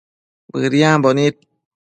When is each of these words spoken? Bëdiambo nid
Bëdiambo 0.51 1.09
nid 1.15 1.35